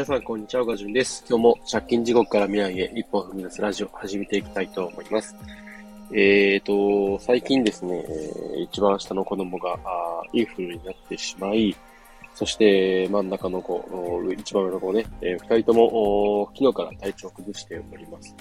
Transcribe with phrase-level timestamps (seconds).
[0.00, 0.64] 皆さん、こんにちは。
[0.64, 1.22] ガジュンです。
[1.28, 5.36] 今日も借金地獄から未来へ一歩踏み出すラジオ始めていきたいと思います。
[6.10, 8.02] えーと、最近ですね、
[8.62, 9.78] 一番下の子供が
[10.32, 11.76] インフルになってしまい、
[12.34, 13.84] そして真ん中の子、
[14.38, 18.34] 一番上の子ね、えー、二人とも昨日から体調を崩しております。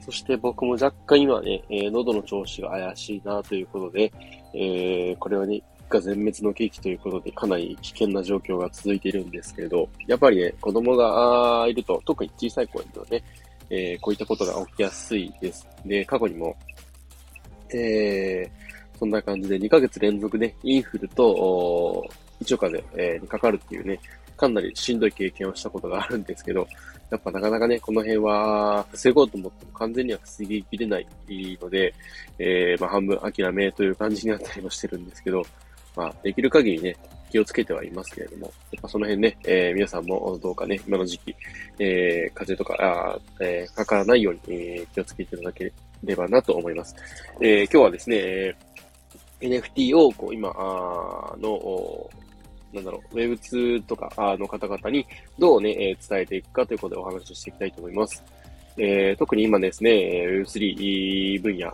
[0.00, 4.12] そして僕も若干今ね、え、喉の調子が怪しいなということで、
[4.54, 13.22] えー、これはね、家全滅の危機ということで、かなり危険な状況が続いているんですけれど、やっぱりね、子供がいると、特に小さい子いるとね、
[13.70, 15.66] えー、こういったことが起きやすいです。
[15.84, 16.56] で、過去にも、
[17.74, 22.04] えー、そんな感じで2ヶ月連続で、ね、インフルと、
[22.40, 23.98] 一応風邪、え、にかかるっていうね、
[24.36, 26.66] かなりしんどい経験をしたことがあるんですけど、
[27.10, 31.06] やっぱなかなかね、この辺は防ごうと思っても完全には防ぎきれない
[31.60, 31.94] ので、
[32.38, 35.42] えー、まあ半分諦めという感じになったりもしてるんですけど、
[35.96, 36.96] まあ、できる限りね、
[37.30, 41.34] 気をつけてはいますけれども、やっぱその辺ね、えー、皆さんもどうかね、今の時期、
[41.78, 45.72] えー、風邪とか、あえー、かからないように、えー、気をつけていただけ
[46.04, 46.94] ればなと思います。
[47.40, 48.56] えー、今日はですね、
[49.40, 52.10] NFT をこう今あの、
[52.72, 55.06] なんだろう、Web2 とかの方々に
[55.38, 58.22] どうね、え、伝えていくかということでお話をしていきたいと思います。
[58.78, 61.70] えー、特に今ですね、Web3 分野、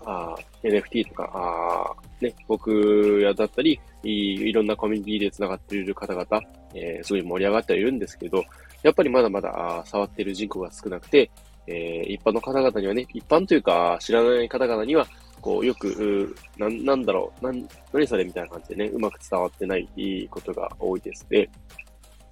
[0.62, 6.26] NFT とか、ね、僕やだったり、いろんなコミュニティで繋がっている方々、
[6.74, 8.44] えー、すごい盛り上がってはいるんですけど、
[8.82, 11.30] やっぱりまだまだ触っている人口が少なくて、
[11.66, 15.06] えー、一般の方々にはね、一般というか知らない方々には、
[15.40, 21.48] こう、よく、な、なんだろう、なん、何それみたいな感じでね、うまく伝わってないことが多いですね。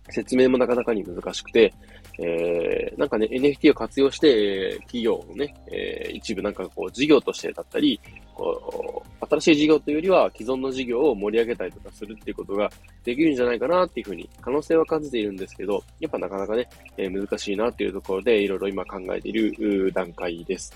[0.08, 1.72] 説明もなかなかに難しくて、
[2.18, 7.98] えー、なんかね、NFT を活用して、企業のね、えー、一部なんかこう、事業としてだったり、
[8.34, 12.70] こう、新しい事業というよりは、既存の事業を盛り上げたりとかするっていうことが
[13.04, 20.72] できるんじゃないかなっていうふうに、可能性は感じているんですけど、やっぱなかなかね、えー、難しいなっていうところで、いろいろ今考えている段階です。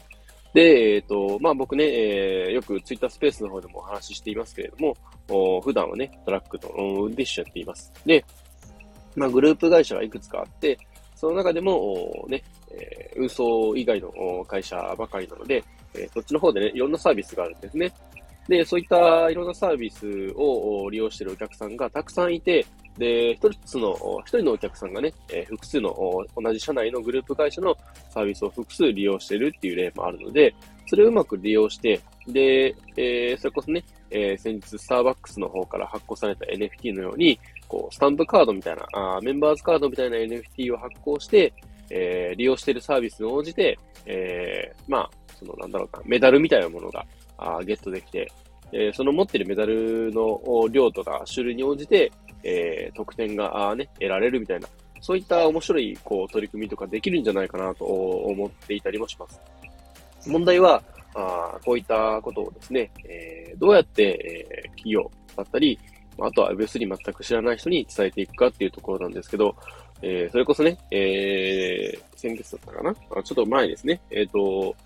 [0.55, 4.97] で、えっ、ー、と、まあ僕ね、えー、よくツイッタースペースの方でもお話ししていますけれども、
[5.29, 7.93] お普段はね、トラックの運転手やっています。
[8.07, 8.25] で、
[9.17, 10.79] まあグループ会社がいくつかあって、
[11.15, 15.63] その中でも、ね、え、運送以外の会社ばかりなので、
[15.95, 17.93] え、そっちの方でね、いろんなサービスがあるんですね。
[18.49, 22.67] で、そういったいろんなサービスを利用しているお客さんがたくさんいて、
[22.99, 25.97] で、一つの、一人のお客さんがね、え、複数の
[26.37, 27.77] 同じ社内のグループ会社の
[28.11, 30.55] サービスを複数利用しているっていう例もあるので、
[30.87, 37.39] それをうまく利用して、で、えー、それこそね、えー、先日スターバックスの方から発行された NFT のように、
[37.69, 41.53] こう、スタンプカードみたいな、あメンバーズカードみたいな NFT を発行して、
[41.91, 47.05] えー、利用しているサービスに応じて、えー、まあ、その、なんだろうな、メダルみたいなものが、
[47.37, 48.31] あゲットできて、
[48.73, 52.11] えー、その持ってるメダルの量とか種類に応じて、
[52.43, 54.69] えー、得点があね、得られるみたいな、
[55.01, 59.41] そういった面白い、こう、取り組みとかできるんじゃないかなと思っていたりもします。
[60.27, 60.83] 問題は、
[61.17, 65.79] あこういったことをですね、えー、どうやって、えー、企業だったり、
[66.21, 69.57] あとは Web3 全く知らない人に伝えていくかっていうところなんですけど、
[70.03, 72.91] えー、それこそね、えー、先月だったかな？
[73.17, 74.01] あちょっと前ですね。
[74.11, 74.77] えっ、ー、と、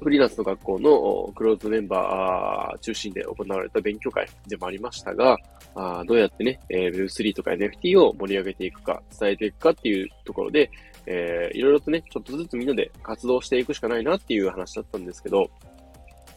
[0.00, 5.38] フリーランスの学校のクローズメンバー中心で行われた勉強会でもありましたが、
[5.74, 10.70] あどうやってね、えー、Web3 とか NFT を盛り上げていくか、伝えていくかっていうところで、
[11.06, 15.50] えー、いろいろとね、ちょっとずつみんなで活動していくしかないなっていう話だったんですけど、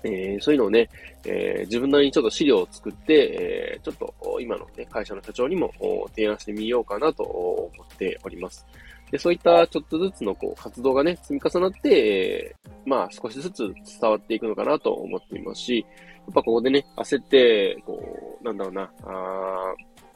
[0.03, 0.89] えー、そういうのをね、
[1.25, 5.71] えー、自分なりにちょっと資料を作って、えー、ちょっと今の、ね、会社の社長にも
[6.15, 8.65] 提案してみようかなと思っております。
[9.11, 19.73] で、そういったちょっとずつのこう活動がね、積み重なって、えー、まあ少しずつ伝わっていくのかなと思っていますし、やっぱここでね、焦って、こう、なんだろうな、あ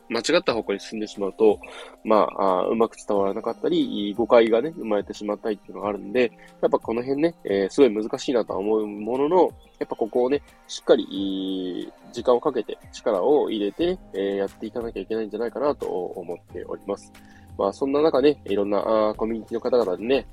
[0.09, 1.59] 間違った方向に進んでしまうと、
[2.03, 6.31] まあ、あうまく伝わらなかったり、誤解がね、生まれてしまったりっていうのがあるんで、
[6.62, 9.50] やっぱこの辺ね、えー、すごい難しいなとは思うものの、
[9.80, 17.11] やっぱここをね、しっかり、時間をかけて力を入れて、えー、やっていかなきゃいけないんじゃないかなと思っております。
[17.58, 20.28] まあ、そんな中ね、いろんなあコミュニティの方々でね、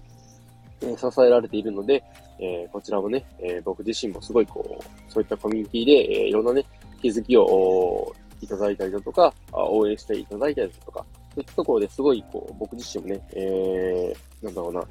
[0.83, 2.03] え、支えられているので、
[2.39, 6.65] えー、こちらもね、えー、僕自身もすごいこう、そういったコミュニティで、えー、いろんなね、
[7.01, 11.05] 気づきをいただいたりだとか、応援していただいたりだとか、
[11.35, 14.85] そういったところですごい、こう、僕自身もね、えー、なんだろうな、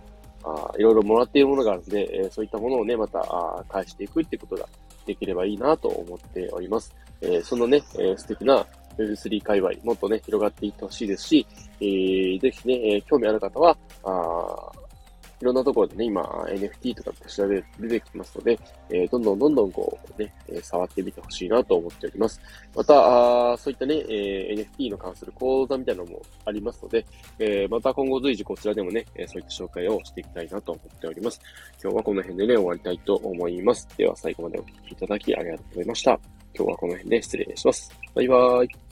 [0.44, 4.68] あいろいろもらっているものがあるので、えー、そういったものをね、またあ返していくってことが
[5.06, 6.96] できればいいなと思っております。
[7.22, 8.66] えー、そのね、えー、素敵な
[8.98, 11.48] Web3 界隈、もっとね、広がっていってほしいですし、
[11.82, 14.72] えー、ぜひね、え、興味ある方は、あ
[15.42, 18.60] いろんなところでね、今、NFT とかって調べる出てきますので、
[18.90, 22.42] えー、どんどんどんどんこうね、え触ってみてほしいなと思っております。
[22.76, 27.06] また、あそういったね、えー、NFT の関する講座みたいなのもありますので、
[27.40, 31.40] えー、また今後随時こちらでもね、えそういった紹介をしていきたいなと思っております。
[31.82, 33.88] 今日はこの辺でね、終わりたいと思います。
[33.98, 36.20] では最後までお聴きいただきありがとうございました。
[36.54, 37.92] 今日はこの辺で失礼します。
[38.14, 38.89] バイバーイ。